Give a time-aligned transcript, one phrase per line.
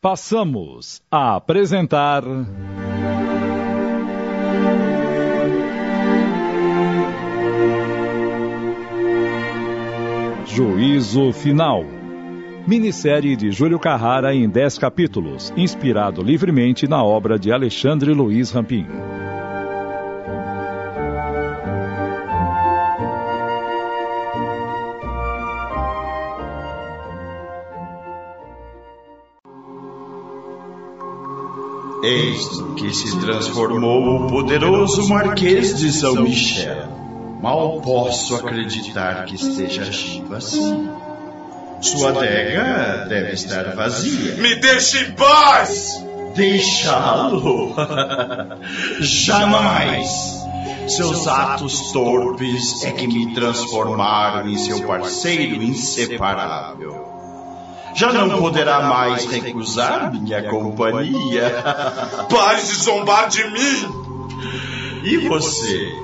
[0.00, 2.22] Passamos a apresentar.
[10.46, 11.84] Juízo Final.
[12.64, 18.86] Minissérie de Júlio Carrara em 10 capítulos, inspirado livremente na obra de Alexandre Luiz Rampin.
[32.08, 32.48] Eis
[32.78, 36.88] que se transformou o poderoso Marquês de São Michel.
[37.42, 40.88] Mal posso acreditar que esteja agindo assim.
[41.82, 44.36] Sua adega deve estar vazia.
[44.36, 46.02] Me deixe em paz!
[46.34, 47.74] Deixá-lo?
[49.00, 50.46] Jamais!
[50.88, 57.17] Seus atos torpes é que me transformaram em seu parceiro inseparável.
[57.94, 61.50] Já não poderá mais recusar minha companhia.
[62.30, 64.08] Pare de zombar de mim!
[65.04, 65.94] E você?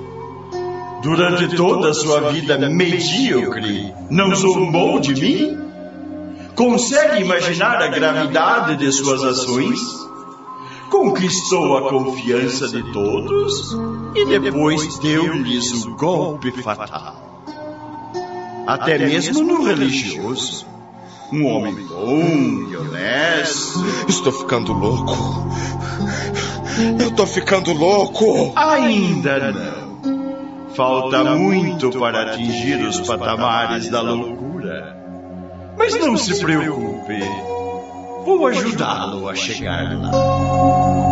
[1.03, 5.59] Durante toda a sua vida medíocre, não zombou de mim?
[6.55, 9.81] Consegue imaginar a gravidade de suas ações?
[10.89, 13.77] Conquistou a confiança de todos
[14.15, 17.17] e depois deu-lhes o golpe fatal.
[18.67, 20.74] Até mesmo no religioso.
[21.35, 23.85] Um homem bom e honesto.
[24.09, 25.49] Estou ficando louco.
[27.01, 28.53] Eu tô ficando louco.
[28.55, 30.69] Ainda não.
[30.77, 34.97] Falta muito para atingir os patamares da loucura.
[35.77, 37.19] Mas não se preocupe.
[38.25, 41.04] Vou ajudá-lo a chegar lá.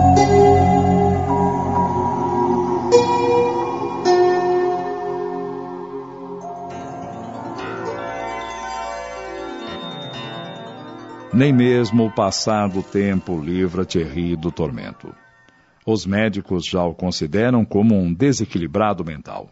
[11.34, 15.14] Nem mesmo o passado tempo livra Thierry do tormento.
[15.86, 19.50] Os médicos já o consideram como um desequilibrado mental.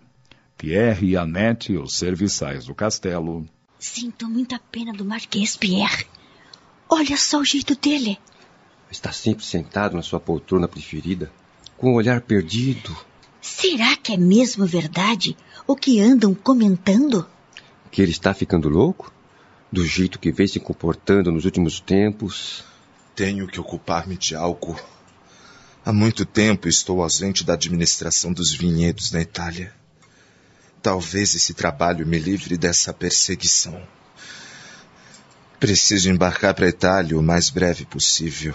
[0.58, 3.46] Pierre e Annette, os serviçais do castelo.
[3.78, 6.04] Sinto muita pena do Marquês, Pierre.
[6.86, 8.18] Olha só o jeito dele.
[8.90, 11.32] Está sempre sentado na sua poltrona preferida,
[11.78, 12.94] com o olhar perdido.
[13.40, 15.34] Será que é mesmo verdade
[15.66, 17.26] o que andam comentando?
[17.90, 19.10] Que ele está ficando louco?
[19.72, 22.64] Do jeito que vem se comportando nos últimos tempos.
[23.14, 24.80] Tenho que ocupar-me de algo.
[25.84, 29.72] Há muito tempo estou ausente da administração dos vinhedos na Itália.
[30.82, 33.80] Talvez esse trabalho me livre dessa perseguição.
[35.60, 38.54] Preciso embarcar para a Itália o mais breve possível.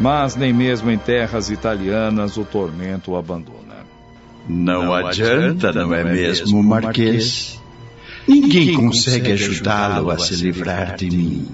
[0.00, 3.60] Mas nem mesmo em terras italianas o tormento o abandona.
[4.48, 7.60] Não adianta, não é mesmo, Marquês?
[8.26, 11.48] Ninguém consegue ajudá-lo a se livrar de mim.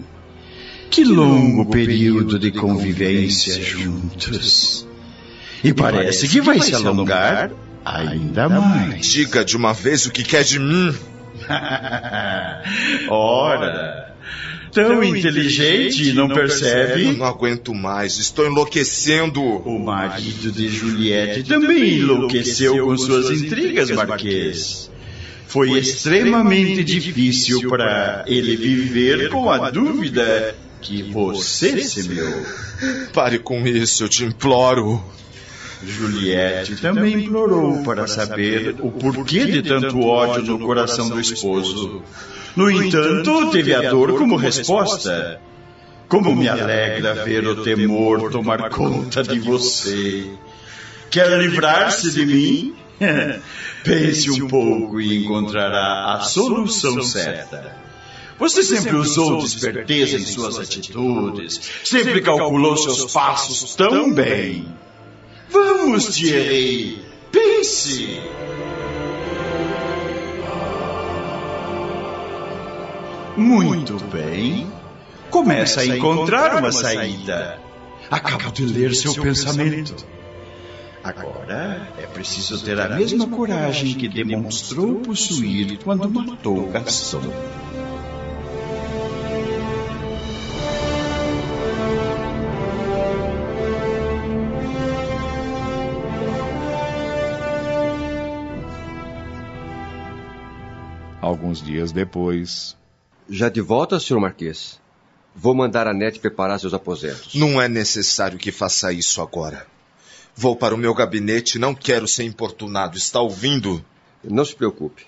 [0.91, 4.87] Que longo período de convivência juntos.
[5.65, 7.51] E parece que vai se alongar
[7.85, 9.07] ainda mais.
[9.07, 10.95] Diga de uma vez o que quer de mim.
[13.11, 14.16] Ora,
[14.85, 17.13] tão inteligente e não Eu percebe?
[17.13, 19.43] não aguento mais, estou enlouquecendo.
[19.43, 24.91] O marido de Juliette também enlouqueceu com suas intrigas, Marquês.
[25.47, 32.45] Foi extremamente difícil para ele viver com a dúvida que você semeou.
[33.13, 35.03] Pare com isso, eu te imploro.
[35.83, 42.03] Juliette também implorou para saber o porquê de tanto ódio no coração do esposo.
[42.55, 45.41] No entanto, teve a dor como resposta.
[46.09, 50.31] Como me alegra ver o temor tomar conta de você.
[51.11, 52.75] Quer livrar-se de mim?
[53.85, 57.77] Pense um pouco e encontrará a solução certa.
[58.39, 64.67] Você sempre usou desperteza em suas atitudes, sempre calculou seus passos tão bem.
[65.51, 67.01] Vamos, Thierry,
[67.31, 68.21] pense.
[73.37, 74.71] Muito bem.
[75.31, 77.61] Começa a encontrar uma saída.
[78.11, 79.95] Acabo de ler seu pensamento.
[81.03, 87.23] Agora é preciso ter a mesma coragem que demonstrou possuir quando matou Gaston.
[101.27, 102.77] Alguns dias depois,
[103.29, 104.81] Já de volta, senhor Marquês?
[105.35, 107.35] Vou mandar a Nete preparar seus aposentos.
[107.35, 109.67] Não é necessário que faça isso agora.
[110.37, 112.97] Vou para o meu gabinete, não quero ser importunado.
[112.97, 113.85] Está ouvindo?
[114.23, 115.05] Não se preocupe.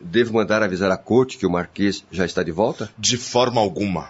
[0.00, 2.90] Devo mandar avisar a corte que o Marquês já está de volta?
[2.96, 4.08] De forma alguma.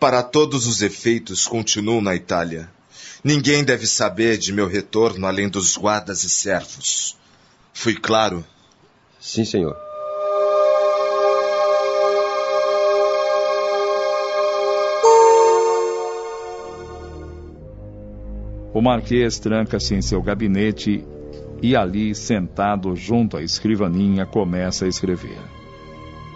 [0.00, 2.68] Para todos os efeitos, continuo na Itália.
[3.22, 7.16] Ninguém deve saber de meu retorno além dos guardas e servos.
[7.72, 8.44] Fui claro?
[9.20, 9.93] Sim, senhor.
[18.74, 21.04] O Marquês tranca-se em seu gabinete
[21.62, 25.38] e ali, sentado junto à escrivaninha, começa a escrever.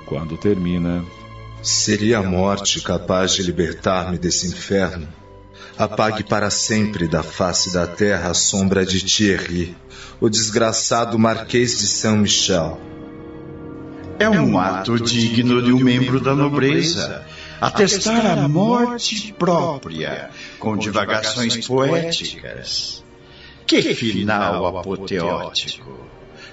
[0.06, 1.04] Quando termina.
[1.60, 5.08] Seria a morte capaz de libertar-me desse inferno?
[5.76, 9.76] Apague para sempre da face da terra a sombra de Thierry,
[10.20, 12.80] o desgraçado Marquês de Saint-Michel.
[14.20, 17.24] É um ato digno de um membro da nobreza
[17.60, 23.04] atestar a morte própria com divagações poéticas.
[23.66, 25.98] Que final apoteótico!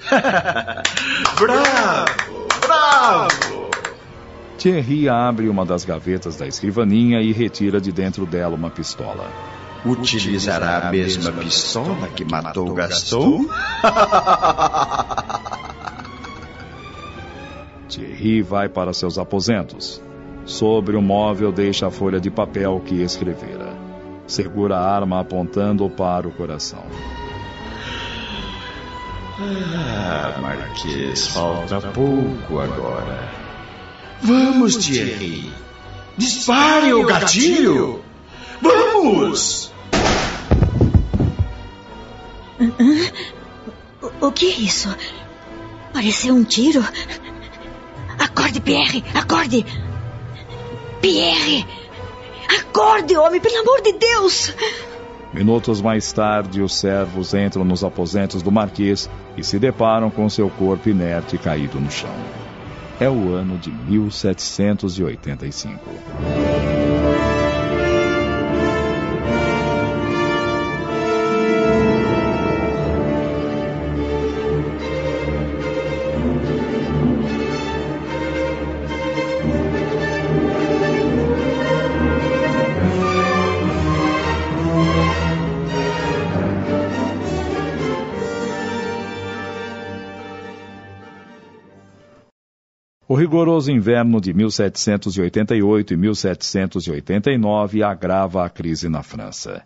[1.40, 2.48] bravo!
[2.62, 3.70] Bravo!
[4.58, 9.30] Thierry abre uma das gavetas da escrivaninha e retira de dentro dela uma pistola.
[9.86, 13.46] Utilizará a mesma pistola que matou Gaston?
[17.88, 20.02] Thierry vai para seus aposentos.
[20.46, 23.74] Sobre o móvel deixa a folha de papel que escrevera.
[24.28, 26.84] Segura a arma apontando para o coração.
[29.40, 33.30] Ah, Marquês, falta pouco agora.
[34.22, 35.52] Vamos, Thierry.
[36.16, 38.02] Dispare o gatilho.
[38.62, 39.74] Vamos!
[44.02, 44.96] O, o que é isso?
[45.94, 46.84] Pareceu um tiro.
[48.18, 49.66] Acorde, Pierre, acorde!
[51.06, 51.66] Pierre!
[52.50, 54.52] Acorde, homem, pelo amor de Deus!
[55.32, 59.08] Minutos mais tarde, os servos entram nos aposentos do Marquês
[59.38, 62.10] e se deparam com seu corpo inerte caído no chão.
[63.00, 65.80] É o ano de 1785.
[93.16, 99.64] O rigoroso inverno de 1788 e 1789 agrava a crise na França.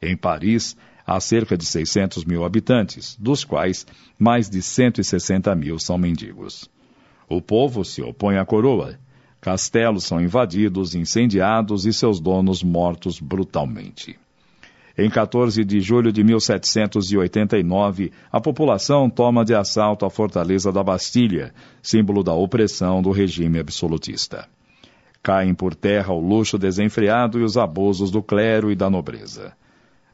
[0.00, 0.74] Em Paris,
[1.06, 3.86] há cerca de 600 mil habitantes, dos quais
[4.18, 6.70] mais de 160 mil são mendigos.
[7.28, 8.98] O povo se opõe à coroa.
[9.42, 14.18] Castelos são invadidos, incendiados e seus donos mortos brutalmente.
[14.98, 21.52] Em 14 de julho de 1789, a população toma de assalto a fortaleza da Bastilha,
[21.82, 24.48] símbolo da opressão do regime absolutista.
[25.22, 29.52] Caem por terra o luxo desenfreado e os abusos do clero e da nobreza.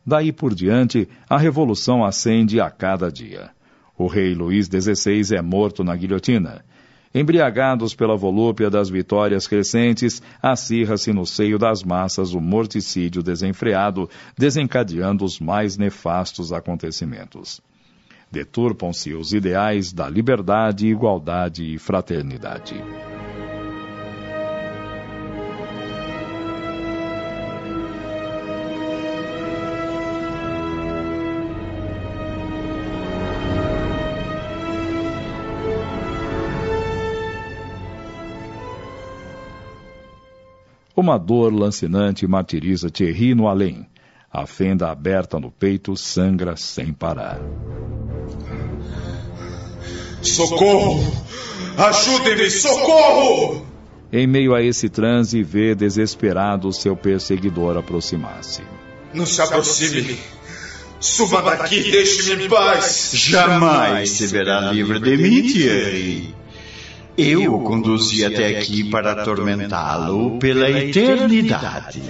[0.05, 3.50] Daí por diante, a revolução acende a cada dia.
[3.96, 6.64] O rei Luís XVI é morto na guilhotina
[7.14, 15.25] Embriagados pela volúpia das vitórias crescentes, acirra-se no seio das massas o morticídio desenfreado, desencadeando
[15.25, 17.61] os mais nefastos acontecimentos.
[18.31, 22.83] Deturpam-se os ideais da liberdade, igualdade e fraternidade.
[41.02, 43.85] Uma dor lancinante martiriza Thierry no além.
[44.32, 47.40] A fenda aberta no peito sangra sem parar.
[50.23, 51.02] Socorro!
[51.76, 52.49] Ajudem-me!
[52.49, 53.66] Socorro!
[54.12, 58.62] Em meio a esse transe, vê desesperado seu perseguidor aproximar-se.
[59.12, 60.16] Não se aproxime!
[61.00, 63.11] Suba daqui, deixe-me em paz!
[63.12, 66.41] Jamais se verá livre de mim, Thierry.
[67.16, 72.02] Eu o conduzi até aqui para atormentá-lo pela eternidade.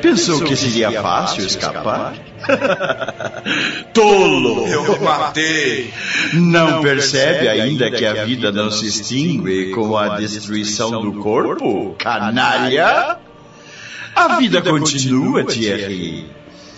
[0.00, 2.14] Pensou que seria fácil escapar?
[3.92, 4.66] Tolo!
[4.66, 5.92] Eu matei!
[6.34, 11.94] Não percebe ainda que a vida não se extingue com a destruição do corpo?
[11.98, 13.18] Canalha!
[14.14, 16.26] A vida continua, Thierry.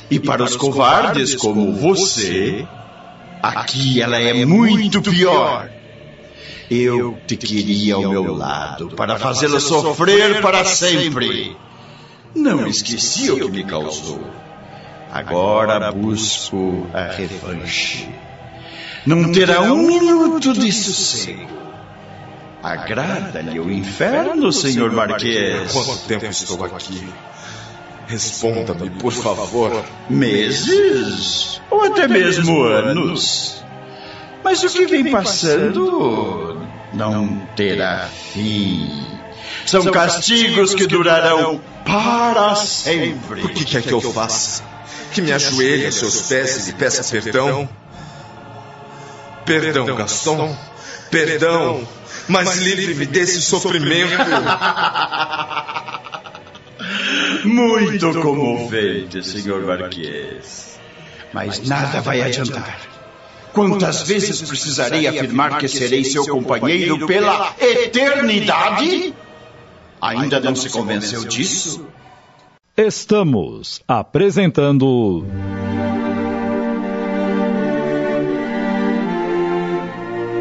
[0.09, 2.67] E para os covardes como você,
[3.43, 5.69] aqui ela é muito pior.
[6.71, 11.57] Eu te queria ao meu lado para fazê-la sofrer para sempre.
[12.35, 14.21] Não esqueci o que me causou.
[15.13, 18.09] Agora busco a revanche.
[19.07, 21.47] Não terá um minuto de sossego.
[22.63, 25.73] Agrada-lhe o inferno, senhor Marquês?
[25.73, 27.09] Quanto tempo estou aqui?
[28.09, 29.85] Responda-me, por favor.
[30.11, 31.61] Meses?
[31.71, 33.65] Ou até mesmo anos?
[34.43, 36.46] Mas o que vem passando
[36.97, 39.07] não terá fim.
[39.67, 43.43] São castigos que durarão para sempre.
[43.43, 44.65] O que quer que eu faça?
[45.13, 47.69] Que me ajoelhe aos seus pés e lhe peça perdão?
[49.45, 50.57] Perdão, Gaston.
[51.11, 51.87] Perdão.
[52.29, 54.17] Mas livre-me desse sofrimento.
[57.45, 60.79] Muito comovente, senhor Marquês.
[61.33, 62.96] Mas nada vai adiantar.
[63.57, 69.15] Quantas vezes precisarei afirmar que serei seu companheiro pela eternidade?
[69.99, 71.87] Ainda não se convenceu disso?
[72.77, 75.25] Estamos apresentando.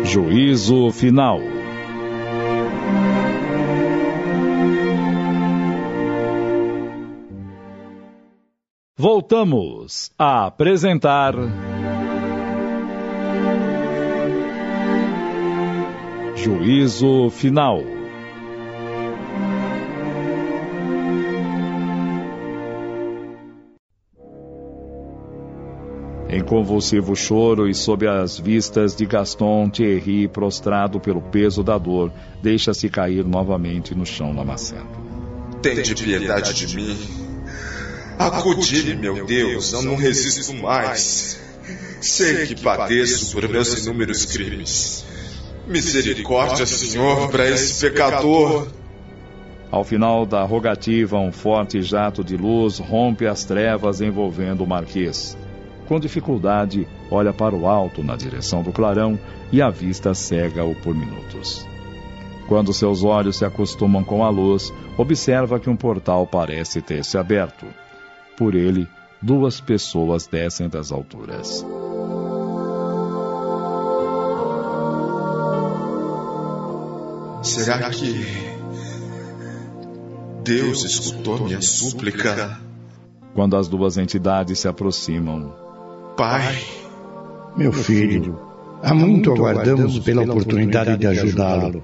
[0.03, 1.39] Juízo Final.
[8.97, 11.33] Voltamos a apresentar.
[16.45, 17.83] Juízo Final.
[26.29, 32.13] Em convulsivo choro e sob as vistas de Gaston, Thierry, prostrado pelo peso da dor,
[32.43, 34.85] deixa-se cair novamente no chão lamacento.
[35.63, 36.95] Tende piedade de mim.
[38.19, 41.39] Acudi-me, meu Deus, eu não resisto mais.
[42.01, 45.14] Sei que padeço por meus inúmeros crimes.
[45.67, 48.67] Misericórdia, Senhor, para esse pecador.
[49.71, 55.37] Ao final da rogativa, um forte jato de luz rompe as trevas envolvendo o marquês.
[55.87, 59.19] Com dificuldade, olha para o alto na direção do clarão
[59.51, 61.65] e a vista cega-o por minutos.
[62.47, 67.17] Quando seus olhos se acostumam com a luz, observa que um portal parece ter se
[67.17, 67.65] aberto.
[68.37, 68.87] Por ele,
[69.21, 71.65] duas pessoas descem das alturas.
[77.45, 78.25] Será que
[80.43, 82.59] Deus escutou minha súplica?
[83.35, 85.53] Quando as duas entidades se aproximam,
[86.17, 86.57] Pai,
[87.55, 88.39] Meu filho,
[88.81, 91.83] há muito aguardamos pela oportunidade de ajudá-lo.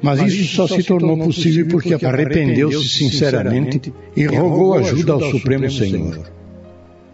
[0.00, 6.20] Mas isso só se tornou possível porque arrependeu-se sinceramente e rogou ajuda ao Supremo Senhor.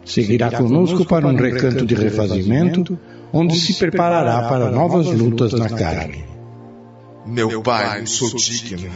[0.04, 2.98] Seguirá conosco para um recanto de refazimento,
[3.32, 6.35] onde se preparará para novas lutas na carne.
[7.26, 8.90] Meu pai, não sou digno.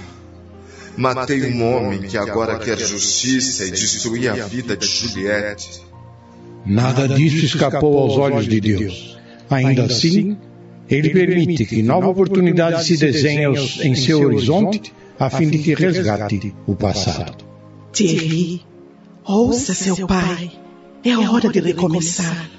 [0.96, 5.82] Matei um homem que agora quer justiça e destruí a vida de Juliette.
[6.66, 9.18] Nada disso escapou aos olhos de Deus.
[9.48, 10.36] Ainda assim,
[10.88, 13.46] Ele permite que nova oportunidade se desenhe
[13.82, 17.44] em seu horizonte, a fim de que resgate o passado.
[17.92, 18.62] Thierry,
[19.24, 20.52] ouça seu pai.
[21.02, 22.50] É hora de recomeçar.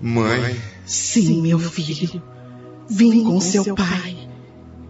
[0.00, 2.22] Mãe, Sim, meu filho.
[2.88, 4.21] Vim com seu pai.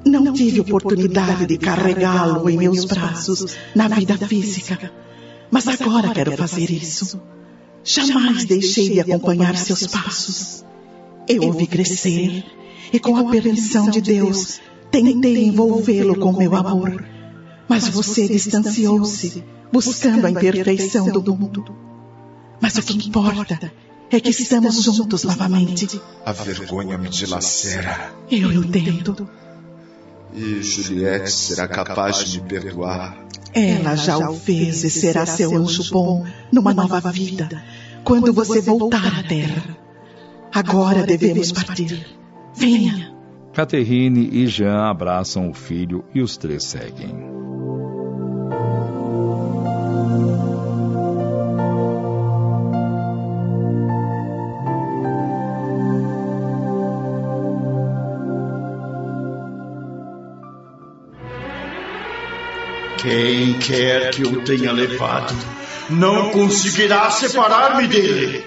[0.04, 4.92] Não tive oportunidade de carregá-lo em meus braços na vida física,
[5.50, 7.20] mas agora quero fazer isso.
[7.84, 10.64] Jamais deixei de acompanhar seus passos.
[11.28, 12.44] Eu o vi crescer
[12.92, 17.04] e, com a permissão de Deus, tentei envolvê-lo com meu amor.
[17.68, 19.42] Mas você distanciou-se,
[19.72, 21.64] buscando a imperfeição do mundo.
[22.60, 23.72] Mas o que importa
[24.10, 26.00] é que estamos juntos novamente.
[26.24, 28.12] a vergonha me dilacera.
[28.30, 29.28] Eu entendo.
[30.34, 33.16] E Juliette será capaz de me perdoar.
[33.54, 37.48] Ela já o fez e será seu anjo bom numa nova vida,
[38.02, 39.76] quando você voltar à Terra.
[40.52, 42.06] Agora devemos partir.
[42.54, 43.12] Venha.
[43.52, 47.31] Catherine e Jean abraçam o filho e os três seguem.
[63.02, 65.34] Quem quer que eu tenha levado
[65.90, 68.46] não conseguirá separar-me dele.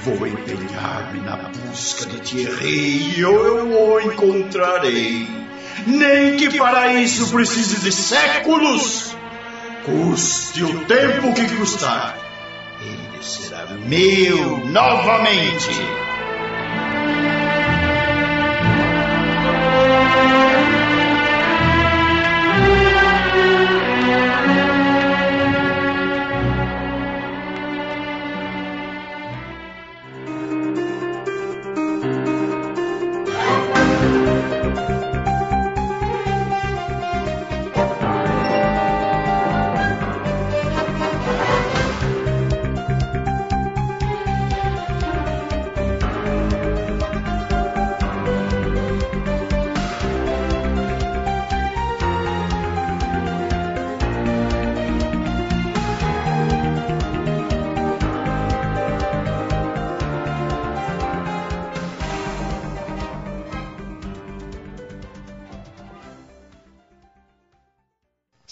[0.00, 5.26] Vou empenhar-me na busca de Thierry e eu o encontrarei.
[5.86, 9.16] Nem que para isso precise de séculos.
[9.86, 12.18] Custe o tempo que custar.
[12.82, 16.09] Ele será meu novamente.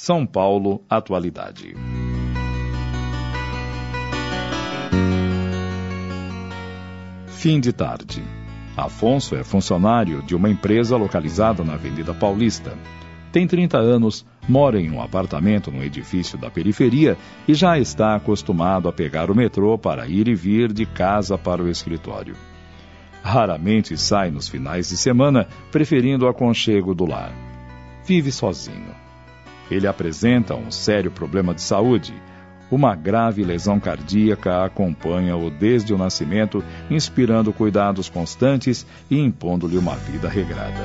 [0.09, 1.75] São Paulo, Atualidade.
[7.27, 8.25] Fim de tarde.
[8.75, 12.73] Afonso é funcionário de uma empresa localizada na Avenida Paulista.
[13.31, 17.15] Tem 30 anos, mora em um apartamento no edifício da periferia
[17.47, 21.63] e já está acostumado a pegar o metrô para ir e vir de casa para
[21.63, 22.35] o escritório.
[23.23, 27.31] Raramente sai nos finais de semana, preferindo o aconchego do lar.
[28.07, 29.08] Vive sozinho.
[29.71, 32.15] Ele apresenta um sério problema de saúde
[32.71, 40.29] uma grave lesão cardíaca acompanha-o desde o nascimento, inspirando cuidados constantes e impondo-lhe uma vida
[40.29, 40.83] regrada.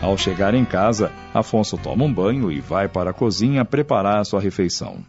[0.00, 4.40] Ao chegar em casa, Afonso toma um banho e vai para a cozinha preparar sua
[4.40, 5.04] refeição.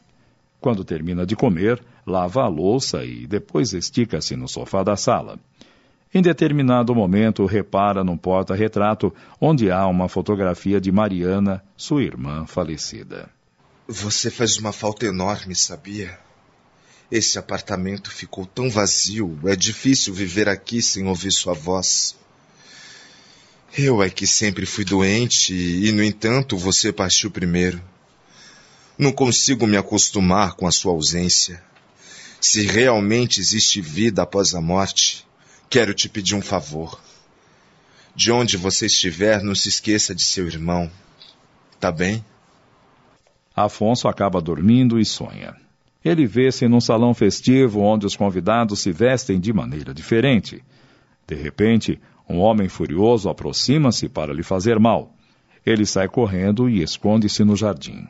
[0.60, 5.40] Quando termina de comer, lava a louça e depois estica-se no sofá da sala.
[6.14, 13.30] Em determinado momento, repara num porta-retrato onde há uma fotografia de Mariana, sua irmã falecida.
[13.88, 16.20] Você faz uma falta enorme, sabia?
[17.10, 22.16] Esse apartamento ficou tão vazio, é difícil viver aqui sem ouvir sua voz.
[23.78, 27.82] Eu é que sempre fui doente e, no entanto, você partiu primeiro.
[28.98, 31.64] Não consigo me acostumar com a sua ausência.
[32.42, 35.26] Se realmente existe vida após a morte,
[35.72, 37.00] Quero te pedir um favor.
[38.14, 40.92] De onde você estiver, não se esqueça de seu irmão.
[41.80, 42.26] Tá bem?
[43.56, 45.56] Afonso acaba dormindo e sonha.
[46.04, 50.62] Ele vê-se num salão festivo onde os convidados se vestem de maneira diferente.
[51.26, 55.16] De repente, um homem furioso aproxima-se para lhe fazer mal.
[55.66, 58.10] Ele sai correndo e esconde-se no jardim.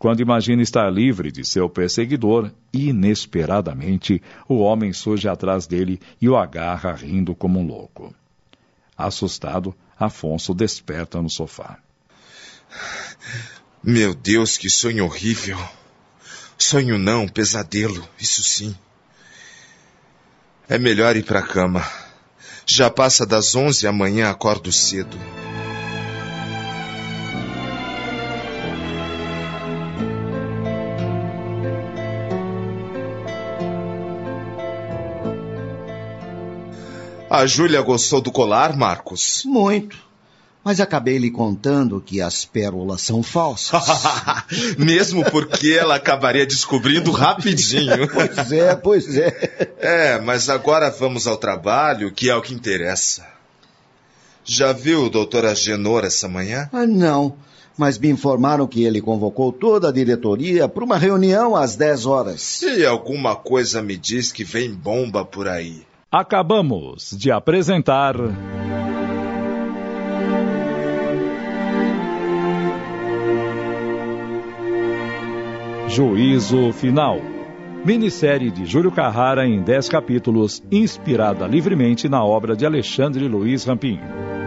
[0.00, 6.38] Quando imagina estar livre de seu perseguidor, inesperadamente o homem surge atrás dele e o
[6.38, 8.14] agarra rindo como um louco.
[8.96, 11.78] Assustado, Afonso desperta no sofá.
[13.84, 15.58] Meu Deus, que sonho horrível!
[16.56, 18.74] Sonho não, pesadelo, isso sim.
[20.66, 21.86] É melhor ir para a cama.
[22.64, 25.18] Já passa das onze amanhã, acordo cedo.
[37.40, 39.44] A Júlia gostou do colar, Marcos?
[39.46, 39.96] Muito.
[40.62, 43.82] Mas acabei lhe contando que as pérolas são falsas.
[44.76, 48.06] Mesmo porque ela acabaria descobrindo rapidinho.
[48.12, 49.74] pois é, pois é.
[49.78, 53.26] É, mas agora vamos ao trabalho, que é o que interessa.
[54.44, 56.68] Já viu o doutor Agenor essa manhã?
[56.70, 57.36] Ah, não.
[57.74, 62.60] Mas me informaram que ele convocou toda a diretoria para uma reunião às 10 horas.
[62.60, 65.88] E alguma coisa me diz que vem bomba por aí.
[66.12, 68.16] Acabamos de apresentar.
[75.88, 77.20] Juízo Final.
[77.84, 84.39] Minissérie de Júlio Carrara em 10 capítulos, inspirada livremente na obra de Alexandre Luiz Rampinho.